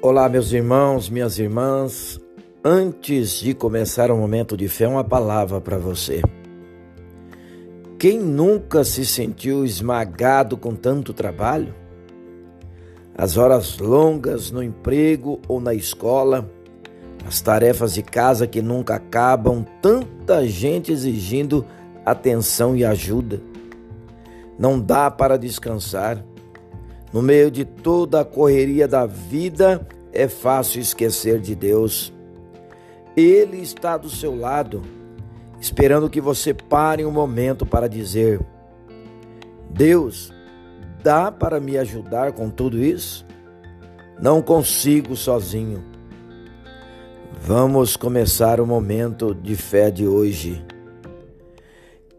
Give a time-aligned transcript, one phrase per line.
[0.00, 2.20] Olá, meus irmãos, minhas irmãs.
[2.64, 6.22] Antes de começar o momento de fé, uma palavra para você.
[7.98, 11.74] Quem nunca se sentiu esmagado com tanto trabalho?
[13.12, 16.48] As horas longas no emprego ou na escola,
[17.26, 21.66] as tarefas de casa que nunca acabam, tanta gente exigindo
[22.06, 23.42] atenção e ajuda.
[24.56, 26.24] Não dá para descansar.
[27.12, 32.12] No meio de toda a correria da vida, é fácil esquecer de Deus.
[33.16, 34.82] Ele está do seu lado,
[35.60, 38.40] esperando que você pare um momento para dizer:
[39.70, 40.32] Deus,
[41.02, 43.26] dá para me ajudar com tudo isso?
[44.20, 45.82] Não consigo sozinho.
[47.40, 50.64] Vamos começar o momento de fé de hoje.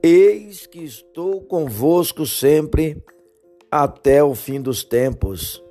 [0.01, 3.03] Eis que estou convosco sempre
[3.71, 5.63] até o fim dos tempos.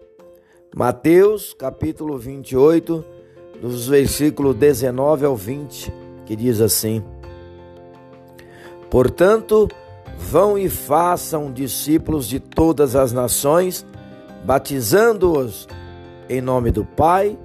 [0.74, 3.04] Mateus capítulo 28,
[3.60, 5.92] dos versículos 19 ao 20,
[6.24, 7.02] que diz assim:
[8.90, 9.68] Portanto,
[10.16, 13.84] vão e façam discípulos de todas as nações,
[14.44, 15.66] batizando-os
[16.28, 17.36] em nome do Pai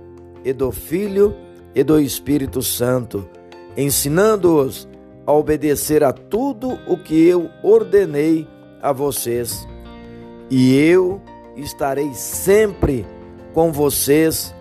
[0.43, 1.35] e do Filho
[1.73, 3.27] e do Espírito Santo,
[3.75, 4.87] ensinando-os
[5.25, 8.47] a obedecer a tudo o que eu ordenei
[8.81, 9.65] a vocês
[10.55, 11.19] e eu
[11.57, 13.07] estarei sempre
[13.55, 14.53] com vocês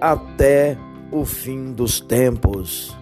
[0.00, 0.76] até
[1.12, 2.92] o fim dos tempos.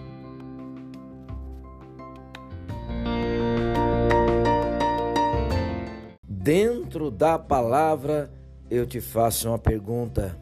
[6.21, 8.31] Dentro da palavra,
[8.69, 10.37] eu te faço uma pergunta.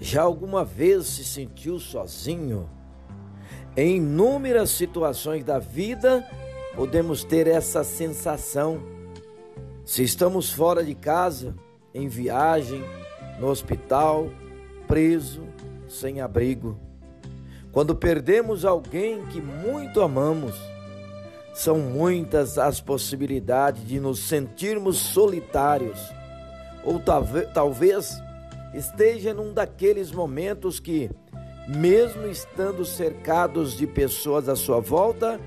[0.00, 2.70] Já alguma vez se sentiu sozinho?
[3.76, 6.26] Em inúmeras situações da vida,
[6.74, 8.93] podemos ter essa sensação
[9.84, 11.54] se estamos fora de casa,
[11.92, 12.82] em viagem,
[13.38, 14.30] no hospital,
[14.88, 15.42] preso,
[15.88, 16.78] sem abrigo.
[17.70, 20.54] Quando perdemos alguém que muito amamos,
[21.52, 25.98] são muitas as possibilidades de nos sentirmos solitários,
[26.82, 27.00] ou
[27.52, 28.16] talvez
[28.72, 31.10] esteja num daqueles momentos que,
[31.68, 35.40] mesmo estando cercados de pessoas à sua volta,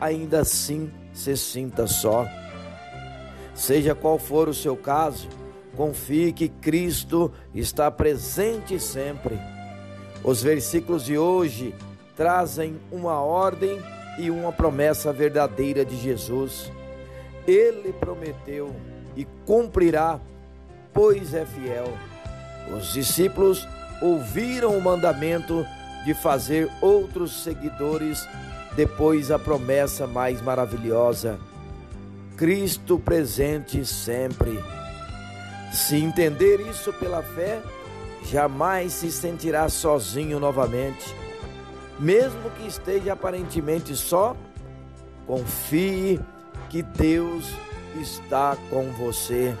[0.00, 2.26] ainda assim se sinta só.
[3.56, 5.28] Seja qual for o seu caso,
[5.74, 9.38] confie que Cristo está presente sempre.
[10.22, 11.74] Os versículos de hoje
[12.14, 13.80] trazem uma ordem
[14.18, 16.70] e uma promessa verdadeira de Jesus.
[17.46, 18.76] Ele prometeu
[19.16, 20.20] e cumprirá,
[20.92, 21.90] pois é fiel.
[22.76, 23.66] Os discípulos
[24.02, 25.64] ouviram o mandamento
[26.04, 28.28] de fazer outros seguidores,
[28.76, 31.38] depois a promessa mais maravilhosa
[32.36, 34.62] Cristo presente sempre.
[35.72, 37.62] Se entender isso pela fé,
[38.24, 41.14] jamais se sentirá sozinho novamente.
[41.98, 44.36] Mesmo que esteja aparentemente só,
[45.26, 46.20] confie
[46.68, 47.50] que Deus
[47.98, 49.54] está com você.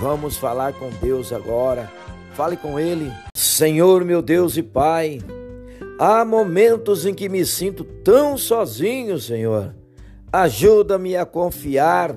[0.00, 1.92] Vamos falar com Deus agora.
[2.32, 3.12] Fale com Ele.
[3.34, 5.20] Senhor, meu Deus e Pai,
[5.98, 9.74] há momentos em que me sinto tão sozinho, Senhor.
[10.32, 12.16] Ajuda-me a confiar,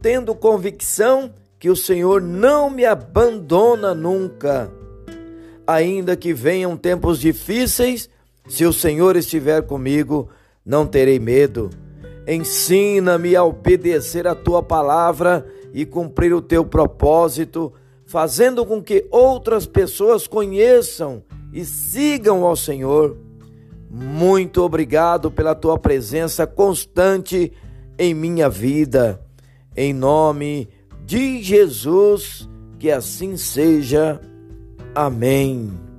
[0.00, 4.68] tendo convicção que o Senhor não me abandona nunca.
[5.64, 8.10] Ainda que venham tempos difíceis,
[8.48, 10.28] se o Senhor estiver comigo,
[10.66, 11.70] não terei medo.
[12.26, 17.72] Ensina-me a obedecer a tua palavra e cumprir o teu propósito,
[18.04, 23.16] fazendo com que outras pessoas conheçam e sigam ao Senhor.
[23.94, 27.52] Muito obrigado pela tua presença constante
[27.98, 29.20] em minha vida.
[29.76, 30.66] Em nome
[31.04, 32.48] de Jesus,
[32.78, 34.18] que assim seja.
[34.94, 35.91] Amém.